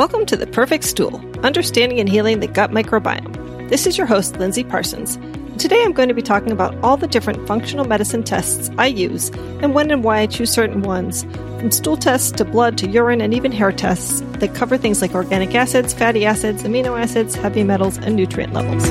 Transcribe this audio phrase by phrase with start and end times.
[0.00, 3.68] Welcome to The Perfect Stool Understanding and Healing the Gut Microbiome.
[3.68, 5.18] This is your host, Lindsey Parsons.
[5.58, 9.28] Today I'm going to be talking about all the different functional medicine tests I use
[9.60, 11.24] and when and why I choose certain ones,
[11.58, 15.14] from stool tests to blood to urine and even hair tests that cover things like
[15.14, 18.88] organic acids, fatty acids, amino acids, heavy metals, and nutrient levels.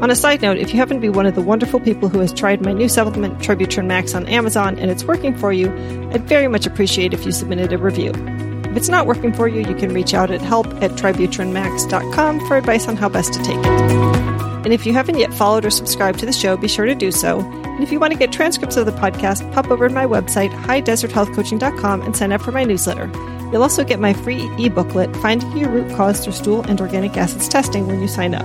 [0.00, 2.20] On a side note, if you happen to be one of the wonderful people who
[2.20, 5.72] has tried my new supplement, Tributyrin Max, on Amazon and it's working for you,
[6.12, 8.12] I'd very much appreciate if you submitted a review.
[8.70, 12.56] If it's not working for you, you can reach out at help at tributyrinmax.com for
[12.56, 13.66] advice on how best to take it.
[14.62, 17.10] And if you haven't yet followed or subscribed to the show, be sure to do
[17.10, 17.40] so.
[17.40, 20.50] And if you want to get transcripts of the podcast, pop over to my website,
[20.50, 23.10] highdeserthealthcoaching.com, and sign up for my newsletter.
[23.50, 27.48] You'll also get my free e-booklet, Finding Your Root Cause Through Stool and Organic Acids
[27.48, 28.44] Testing, when you sign up.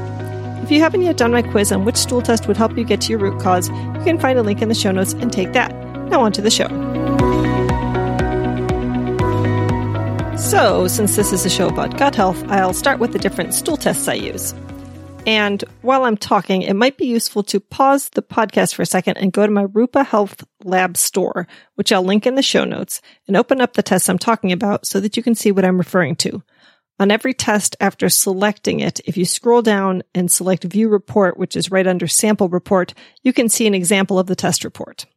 [0.64, 3.02] If you haven't yet done my quiz on which stool test would help you get
[3.02, 5.54] to your root cause, you can find a link in the show notes and take
[5.54, 5.72] that.
[6.10, 6.95] Now on to the show.
[10.46, 13.78] So, since this is a show about gut health, I'll start with the different stool
[13.78, 14.54] tests I use.
[15.26, 19.18] And while I'm talking, it might be useful to pause the podcast for a second
[19.18, 23.02] and go to my Rupa Health Lab store, which I'll link in the show notes,
[23.28, 25.80] and open up the tests I'm talking about so that you can see what I'm
[25.80, 26.44] referring to.
[27.00, 31.56] On every test after selecting it, if you scroll down and select View Report, which
[31.56, 32.94] is right under Sample Report,
[33.24, 35.08] you can see an example of the test report.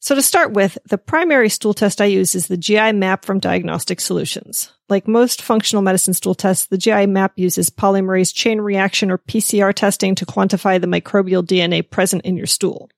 [0.00, 3.40] So to start with, the primary stool test I use is the GI map from
[3.40, 4.72] Diagnostic Solutions.
[4.88, 9.74] Like most functional medicine stool tests, the GI map uses polymerase chain reaction or PCR
[9.74, 12.88] testing to quantify the microbial DNA present in your stool.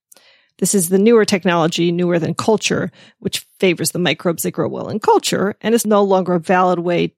[0.59, 4.91] This is the newer technology, newer than culture, which favors the microbes that grow well
[4.91, 7.15] in culture and is no longer a valid way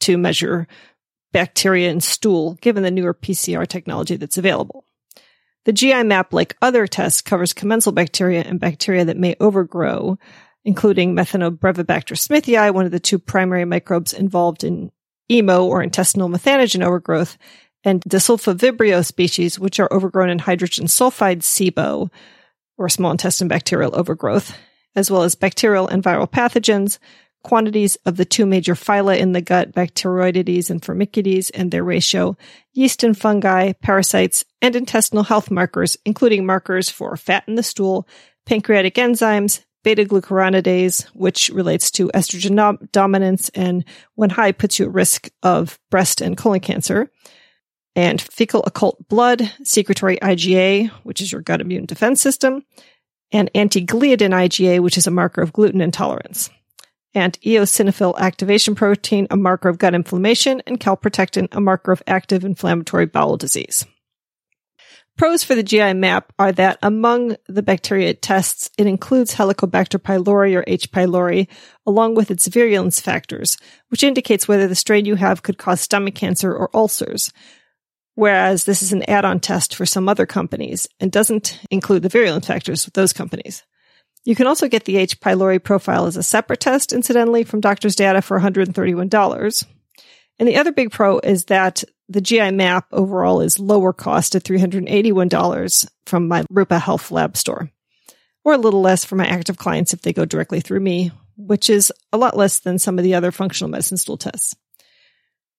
[0.00, 0.68] to measure
[1.32, 4.85] bacteria in stool given the newer PCR technology that's available.
[5.66, 10.16] The GI map, like other tests, covers commensal bacteria and bacteria that may overgrow,
[10.64, 14.92] including Methanobrevibacter smithii, one of the two primary microbes involved in
[15.28, 17.36] IMO or intestinal methanogen overgrowth,
[17.82, 22.10] and Desulfovibrio species, which are overgrown in hydrogen sulfide SIBO,
[22.78, 24.56] or small intestine bacterial overgrowth,
[24.94, 27.00] as well as bacterial and viral pathogens,
[27.46, 32.36] quantities of the two major phyla in the gut, Bacteroidetes and Firmicutes, and their ratio,
[32.72, 38.08] yeast and fungi, parasites, and intestinal health markers, including markers for fat in the stool,
[38.46, 43.84] pancreatic enzymes, beta glucuronidase, which relates to estrogen dominance and
[44.16, 47.12] when high puts you at risk of breast and colon cancer,
[47.94, 52.64] and fecal occult blood, secretory IgA, which is your gut immune defense system,
[53.30, 56.50] and anti-gliadin IgA, which is a marker of gluten intolerance
[57.16, 62.44] and eosinophil activation protein, a marker of gut inflammation, and calprotectin, a marker of active
[62.44, 63.86] inflammatory bowel disease.
[65.16, 69.98] Pros for the GI map are that among the bacteria it tests, it includes Helicobacter
[69.98, 70.92] pylori or H.
[70.92, 71.48] pylori,
[71.86, 73.56] along with its virulence factors,
[73.88, 77.32] which indicates whether the strain you have could cause stomach cancer or ulcers.
[78.14, 82.46] Whereas this is an add-on test for some other companies and doesn't include the virulence
[82.46, 83.62] factors with those companies.
[84.26, 85.20] You can also get the H.
[85.20, 89.66] pylori profile as a separate test, incidentally, from Doctor's Data for $131.
[90.40, 94.42] And the other big pro is that the GI map overall is lower cost at
[94.42, 97.70] $381 from my Rupa Health Lab store,
[98.44, 101.70] or a little less for my active clients if they go directly through me, which
[101.70, 104.56] is a lot less than some of the other functional medicine stool tests.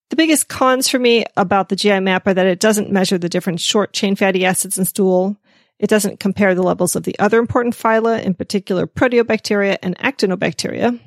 [0.10, 3.30] The biggest cons for me about the GI map are that it doesn't measure the
[3.30, 5.38] different short chain fatty acids in stool.
[5.80, 11.00] It doesn't compare the levels of the other important phyla, in particular proteobacteria and actinobacteria.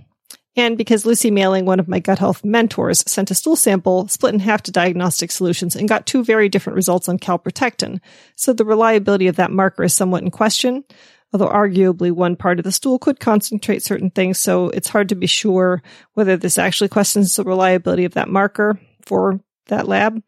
[0.57, 4.35] And because Lucy Mailing, one of my gut health mentors, sent a stool sample split
[4.35, 8.01] in half to diagnostic solutions and got two very different results on calprotectin.
[8.37, 10.85] So the reliability of that marker is somewhat in question,
[11.33, 14.39] although arguably one part of the stool could concentrate certain things.
[14.39, 15.83] So it's hard to be sure
[16.15, 20.21] whether this actually questions the reliability of that marker for that lab.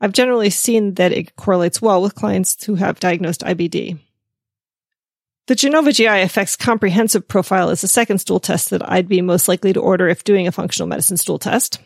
[0.00, 3.98] I've generally seen that it correlates well with clients who have diagnosed IBD.
[5.46, 9.46] The Genova GI Effects Comprehensive Profile is the second stool test that I'd be most
[9.46, 11.80] likely to order if doing a functional medicine stool test.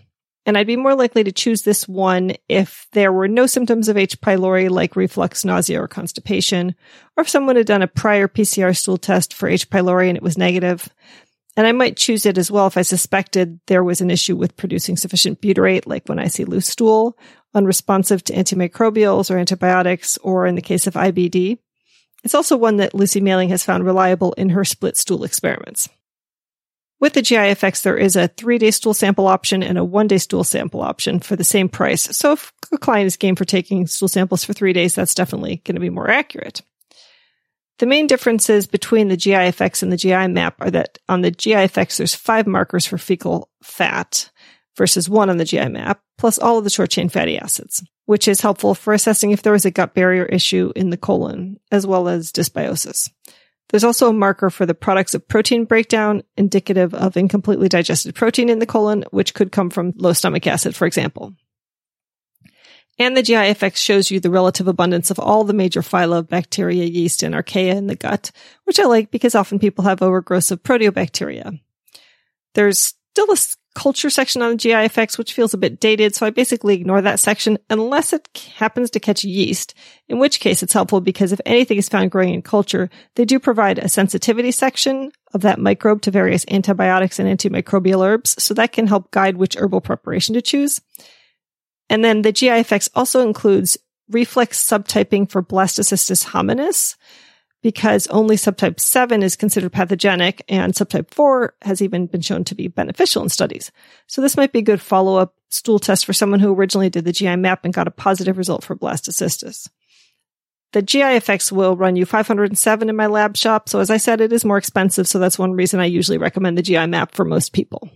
[0.47, 3.97] And I'd be more likely to choose this one if there were no symptoms of
[3.97, 4.21] H.
[4.21, 6.75] pylori like reflux, nausea, or constipation,
[7.17, 9.69] or if someone had done a prior PCR stool test for H.
[9.69, 10.89] pylori and it was negative.
[11.59, 14.57] And I might choose it as well if I suspected there was an issue with
[14.57, 17.19] producing sufficient butyrate, like when I see loose stool,
[17.53, 21.59] unresponsive to antimicrobials or antibiotics, or in the case of IBD.
[22.23, 25.89] It's also one that Lucy Mailing has found reliable in her split stool experiments.
[27.01, 30.19] With the GI there is a three day stool sample option and a one day
[30.19, 32.17] stool sample option for the same price.
[32.17, 35.57] So if a client is game for taking stool samples for three days, that's definitely
[35.65, 36.63] going to be more accurate.
[37.79, 41.31] The main differences between the GI effects and the GI map are that on the
[41.31, 44.31] GI effects, there's five markers for fecal fat,
[44.79, 48.29] versus one on the GI map, plus all of the short chain fatty acids, which
[48.29, 51.87] is helpful for assessing if there is a gut barrier issue in the colon, as
[51.87, 53.11] well as dysbiosis.
[53.69, 58.49] There's also a marker for the products of protein breakdown indicative of incompletely digested protein
[58.49, 61.35] in the colon, which could come from low stomach acid, for example.
[62.99, 66.29] And the GI Effects shows you the relative abundance of all the major phyla of
[66.29, 68.33] bacteria, yeast, and archaea in the gut,
[68.65, 71.61] which I like because often people have overgrowth of proteobacteria.
[72.55, 73.37] There's still a
[73.79, 77.01] culture section on the GI Effects, which feels a bit dated, so I basically ignore
[77.01, 79.75] that section unless it happens to catch yeast,
[80.09, 83.39] in which case it's helpful because if anything is found growing in culture, they do
[83.39, 88.73] provide a sensitivity section of that microbe to various antibiotics and antimicrobial herbs, so that
[88.73, 90.81] can help guide which herbal preparation to choose.
[91.91, 93.79] And then the GI Effects also includes
[94.11, 96.97] reflex subtyping for Blastocystis hominis,
[97.63, 102.55] because only subtype 7 is considered pathogenic and subtype 4 has even been shown to
[102.55, 103.73] be beneficial in studies.
[104.07, 107.13] So this might be a good follow-up stool test for someone who originally did the
[107.13, 109.69] GI map and got a positive result for blastocystis.
[110.73, 113.69] The GI Effects will run you 507 in my lab shop.
[113.69, 115.09] So as I said, it is more expensive.
[115.09, 117.91] So that's one reason I usually recommend the GI map for most people.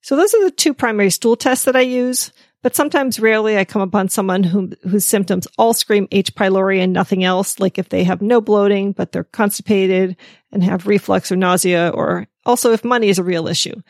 [0.00, 2.32] So those are the two primary stool tests that I use.
[2.64, 6.34] But sometimes rarely I come upon someone who, whose symptoms all scream H.
[6.34, 10.16] pylori and nothing else, like if they have no bloating, but they're constipated
[10.50, 13.82] and have reflux or nausea, or also if money is a real issue.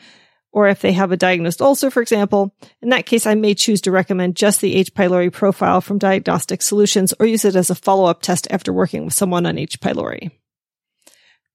[0.51, 3.79] Or if they have a diagnosed ulcer, for example, in that case, I may choose
[3.81, 4.93] to recommend just the H.
[4.93, 9.13] pylori profile from Diagnostic Solutions or use it as a follow-up test after working with
[9.13, 9.79] someone on H.
[9.79, 10.31] pylori.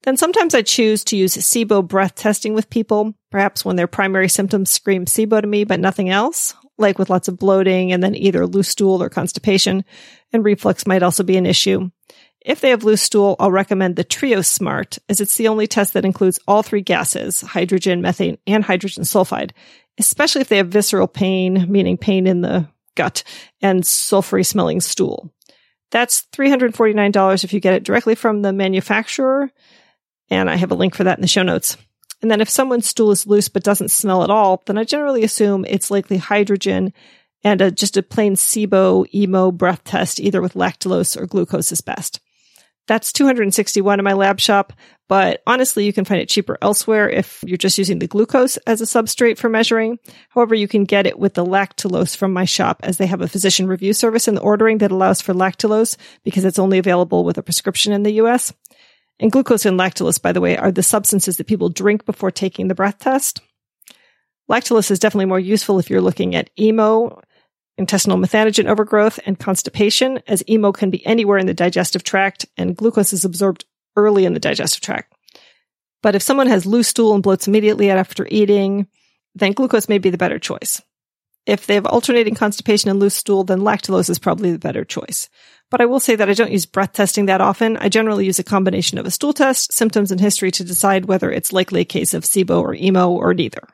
[0.04, 4.30] Then sometimes I choose to use SIBO breath testing with people, perhaps when their primary
[4.30, 8.14] symptoms scream SIBO to me, but nothing else, like with lots of bloating and then
[8.14, 9.84] either loose stool or constipation,
[10.32, 11.90] and reflux might also be an issue.
[12.40, 15.92] If they have loose stool, I'll recommend the Trio Smart, as it's the only test
[15.92, 19.50] that includes all three gases, hydrogen, methane, and hydrogen sulfide,
[19.98, 23.22] especially if they have visceral pain, meaning pain in the gut,
[23.60, 25.30] and sulfury smelling stool.
[25.90, 29.50] That's $349 if you get it directly from the manufacturer,
[30.30, 31.76] and I have a link for that in the show notes.
[32.22, 35.24] And then if someone's stool is loose but doesn't smell at all, then I generally
[35.24, 36.92] assume it's likely hydrogen
[37.42, 41.80] and a, just a plain SIBO IMO breath test, either with lactulose or glucose is
[41.80, 42.20] best.
[42.86, 44.72] That's 261 in my lab shop,
[45.08, 48.80] but honestly, you can find it cheaper elsewhere if you're just using the glucose as
[48.80, 50.00] a substrate for measuring.
[50.30, 53.28] However, you can get it with the lactulose from my shop as they have a
[53.28, 57.38] physician review service in the ordering that allows for lactulose because it's only available with
[57.38, 58.52] a prescription in the US.
[59.20, 62.68] And glucose and lactulose, by the way, are the substances that people drink before taking
[62.68, 63.42] the breath test.
[64.50, 67.20] Lactulose is definitely more useful if you're looking at IMO,
[67.76, 72.76] intestinal methanogen overgrowth, and constipation, as IMO can be anywhere in the digestive tract, and
[72.76, 75.14] glucose is absorbed early in the digestive tract.
[76.02, 78.88] But if someone has loose stool and bloats immediately after eating,
[79.34, 80.80] then glucose may be the better choice.
[81.50, 85.28] If they have alternating constipation and loose stool, then lactulose is probably the better choice.
[85.68, 87.76] But I will say that I don't use breath testing that often.
[87.76, 91.28] I generally use a combination of a stool test, symptoms, and history to decide whether
[91.28, 93.66] it's likely a case of SIBO or IMO or neither.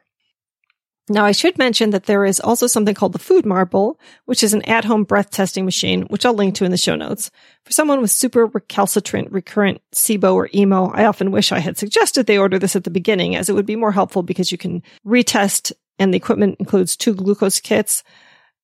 [1.11, 4.63] Now, I should mention that there is also something called the FoodMarble, which is an
[4.63, 7.31] at-home breath testing machine, which I'll link to in the show notes.
[7.65, 12.25] For someone with super recalcitrant recurrent SIBO or IMO, I often wish I had suggested
[12.25, 14.83] they order this at the beginning, as it would be more helpful because you can
[15.07, 18.05] retest, and the equipment includes two glucose kits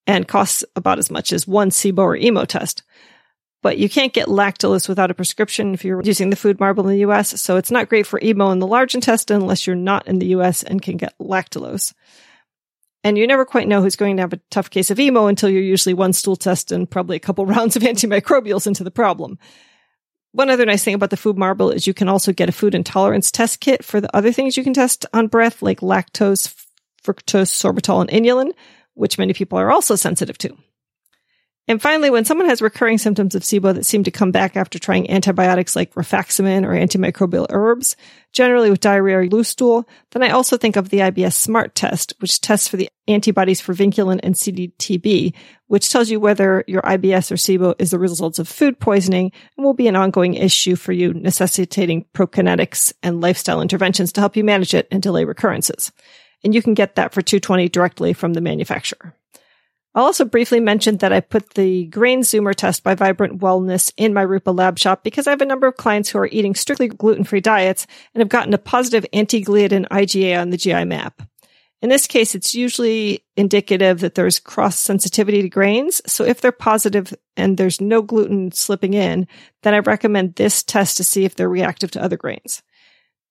[0.07, 2.83] and costs about as much as one SIBO or IMO test
[3.63, 7.07] but you can't get lactulose without a prescription if you're using the FoodMarble in the
[7.07, 7.41] US.
[7.41, 10.27] So it's not great for IMO in the large intestine unless you're not in the
[10.27, 11.95] US and can get lactulose.
[13.05, 15.49] And you never quite know who's going to have a tough case of EMO until
[15.49, 19.39] you're usually one stool test and probably a couple rounds of antimicrobials into the problem.
[20.33, 23.31] One other nice thing about the FoodMarble is you can also get a food intolerance
[23.31, 26.62] test kit for the other things you can test on breath, like lactose,
[27.05, 28.53] fructose, sorbitol, and inulin,
[28.95, 30.57] which many people are also sensitive to.
[31.69, 34.81] And finally, when someone has recurring symptoms of SIBO that seem to come back after
[34.81, 37.95] trying antibiotics like rifaximin or antimicrobial herbs,
[38.33, 42.15] generally with diarrhea or loose stool, then I also think of the IBS SMART test,
[42.19, 45.35] which tests for the antibodies for vinculin and CDTB,
[45.69, 49.65] which tells you whether your IBS or SIBO is the result of food poisoning and
[49.65, 54.43] will be an ongoing issue for you, necessitating prokinetics and lifestyle interventions to help you
[54.43, 55.93] manage it and delay recurrences.
[56.45, 59.15] And you can get that for 220 directly from the manufacturer.
[59.95, 64.15] I'll also briefly mention that I put the grain zoomer test by Vibrant Wellness in
[64.15, 66.89] my Rupa lab shop because I have a number of clients who are eating strictly
[66.89, 71.23] gluten-free diets and have gotten a positive anti-gliadin IgA on the GI map.
[71.83, 76.01] In this case, it's usually indicative that there's cross sensitivity to grains.
[76.07, 79.27] So if they're positive and there's no gluten slipping in,
[79.63, 82.63] then I recommend this test to see if they're reactive to other grains.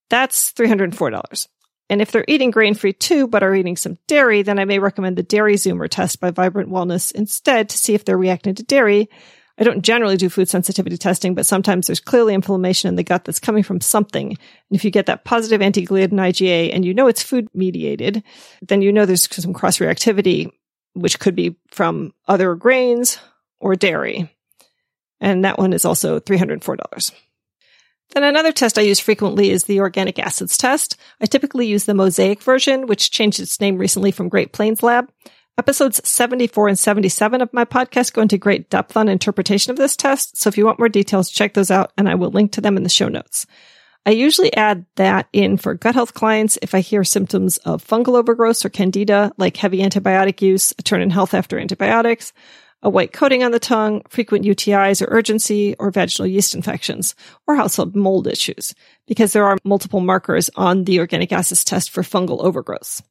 [0.09, 1.47] That's $304.
[1.91, 4.79] And if they're eating grain free too, but are eating some dairy, then I may
[4.79, 8.63] recommend the Dairy Zoomer test by Vibrant Wellness instead to see if they're reacting to
[8.63, 9.09] dairy.
[9.57, 13.25] I don't generally do food sensitivity testing, but sometimes there's clearly inflammation in the gut
[13.25, 14.29] that's coming from something.
[14.29, 14.37] And
[14.69, 18.23] if you get that positive anti-gliadin IgA and you know it's food mediated,
[18.61, 20.49] then you know there's some cross reactivity,
[20.93, 23.19] which could be from other grains
[23.59, 24.33] or dairy.
[25.19, 27.11] And that one is also $304.
[28.13, 30.97] Then another test I use frequently is the organic acids test.
[31.21, 35.09] I typically use the Mosaic version, which changed its name recently from Great Plains Lab.
[35.57, 39.95] Episodes 74 and 77 of my podcast go into great depth on interpretation of this
[39.95, 40.37] test.
[40.37, 42.77] So if you want more details, check those out and I will link to them
[42.77, 43.45] in the show notes.
[44.05, 48.17] I usually add that in for gut health clients if I hear symptoms of fungal
[48.17, 52.33] overgrowth or candida, like heavy antibiotic use, a turn in health after antibiotics,
[52.83, 57.15] a white coating on the tongue, frequent UTIs or urgency, or vaginal yeast infections,
[57.47, 58.73] or household mold issues,
[59.07, 63.01] because there are multiple markers on the organic acids test for fungal overgrowth.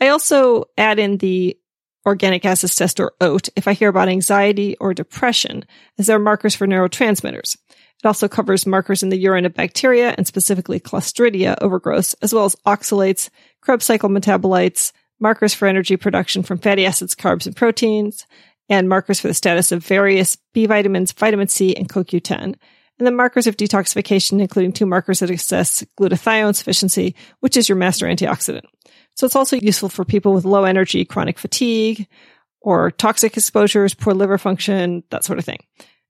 [0.00, 1.56] I also add in the
[2.04, 5.64] organic acids test or OAT if I hear about anxiety or depression,
[5.98, 7.56] as there are markers for neurotransmitters.
[8.02, 12.44] It also covers markers in the urine of bacteria and specifically Clostridia overgrowth, as well
[12.44, 18.26] as oxalates, Krebs cycle metabolites, markers for energy production from fatty acids, carbs, and proteins,
[18.72, 22.42] and markers for the status of various B vitamins, vitamin C, and CoQ10.
[22.42, 22.56] And
[22.98, 28.06] then markers of detoxification, including two markers that assess glutathione sufficiency, which is your master
[28.06, 28.64] antioxidant.
[29.14, 32.08] So it's also useful for people with low energy, chronic fatigue,
[32.62, 35.58] or toxic exposures, poor liver function, that sort of thing.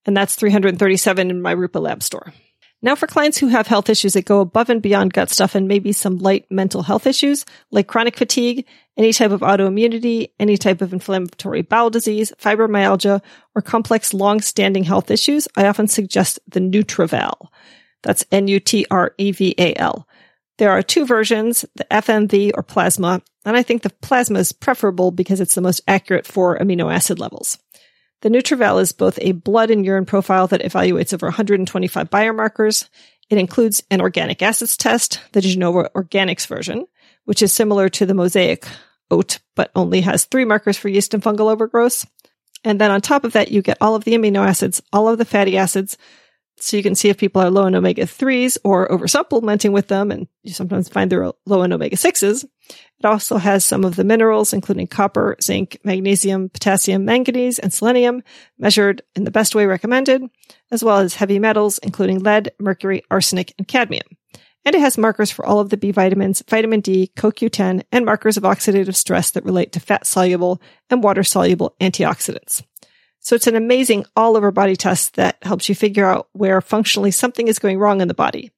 [0.06, 2.32] And that's 337 in my Rupa Lab store.
[2.80, 5.66] Now for clients who have health issues that go above and beyond gut stuff and
[5.66, 10.82] maybe some light mental health issues like chronic fatigue, any type of autoimmunity, any type
[10.82, 13.22] of inflammatory bowel disease, fibromyalgia,
[13.54, 17.48] or complex long-standing health issues, I often suggest the NutrEval.
[18.02, 20.08] That's N-U-T-R-E-V-A-L.
[20.58, 25.10] There are two versions, the FMV or plasma, and I think the plasma is preferable
[25.10, 27.58] because it's the most accurate for amino acid levels.
[28.20, 32.88] The NutrEval is both a blood and urine profile that evaluates over 125 biomarkers.
[33.30, 36.86] It includes an organic acids test, the Genova Organics version,
[37.24, 38.66] which is similar to the Mosaic
[39.10, 42.06] OAT, but only has three markers for yeast and fungal overgrowth.
[42.64, 45.18] And then on top of that, you get all of the amino acids, all of
[45.18, 45.98] the fatty acids,
[46.62, 49.88] so you can see if people are low in omega 3s or over supplementing with
[49.88, 52.44] them, and you sometimes find they're low in omega 6s.
[52.44, 58.22] It also has some of the minerals, including copper, zinc, magnesium, potassium, manganese, and selenium,
[58.58, 60.22] measured in the best way recommended,
[60.70, 64.06] as well as heavy metals, including lead, mercury, arsenic, and cadmium.
[64.64, 68.36] And it has markers for all of the B vitamins, vitamin D, CoQ10, and markers
[68.36, 72.62] of oxidative stress that relate to fat soluble and water soluble antioxidants.
[73.18, 77.10] So it's an amazing all over body test that helps you figure out where functionally
[77.10, 78.50] something is going wrong in the body.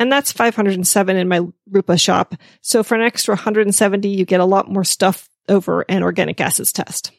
[0.00, 2.34] And that's 507 in my Rupa shop.
[2.60, 6.72] So for an extra 170, you get a lot more stuff over an organic acids
[6.72, 7.12] test.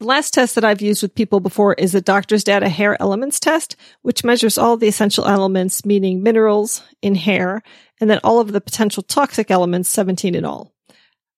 [0.00, 3.40] The last test that I've used with people before is the Doctor's Data Hair Elements
[3.40, 7.64] test, which measures all the essential elements, meaning minerals in hair,
[8.00, 10.72] and then all of the potential toxic elements, 17 in all.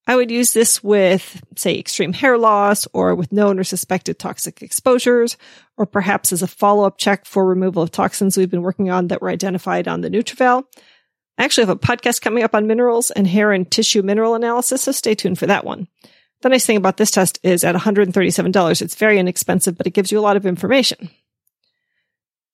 [0.07, 4.61] I would use this with, say, extreme hair loss or with known or suspected toxic
[4.61, 5.39] exposures,
[5.79, 9.23] or perhaps as a follow-up check for removal of toxins we've been working on that
[9.23, 10.65] were identified on the NutrEval.
[11.39, 14.83] I actually have a podcast coming up on minerals and hair and tissue mineral analysis,
[14.83, 15.89] so stay tuned for that one.
[16.43, 20.11] The nice thing about this test is at $137, it's very inexpensive, but it gives
[20.11, 21.11] you a lot of information.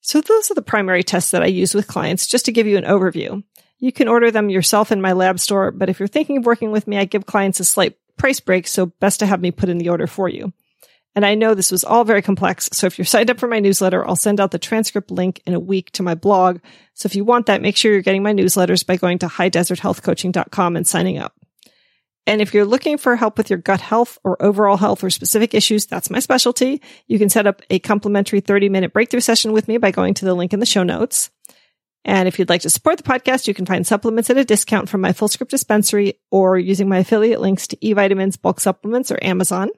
[0.01, 2.77] So those are the primary tests that I use with clients, just to give you
[2.77, 3.43] an overview.
[3.79, 6.71] You can order them yourself in my lab store, but if you're thinking of working
[6.71, 9.69] with me, I give clients a slight price break, so best to have me put
[9.69, 10.51] in the order for you.
[11.15, 13.59] And I know this was all very complex, so if you're signed up for my
[13.59, 16.59] newsletter, I'll send out the transcript link in a week to my blog.
[16.93, 20.75] So if you want that, make sure you're getting my newsletters by going to highdeserthealthcoaching.com
[20.75, 21.36] and signing up.
[22.27, 25.53] And if you're looking for help with your gut health or overall health or specific
[25.53, 26.81] issues, that's my specialty.
[27.07, 30.25] You can set up a complimentary 30 minute breakthrough session with me by going to
[30.25, 31.31] the link in the show notes.
[32.03, 34.89] And if you'd like to support the podcast, you can find supplements at a discount
[34.89, 39.69] from my Fullscript dispensary or using my affiliate links to eVitamins, bulk supplements, or Amazon.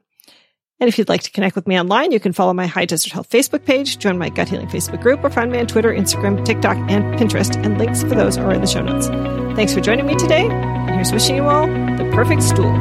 [0.79, 3.13] And if you'd like to connect with me online, you can follow my High Desert
[3.13, 6.44] Health Facebook page, join my Gut Healing Facebook group, or find me on Twitter, Instagram,
[6.46, 7.56] TikTok, and Pinterest.
[7.63, 9.38] And links for those are in the show notes.
[9.60, 10.48] Thanks for joining me today.
[10.48, 12.72] And here's wishing you all the perfect stool.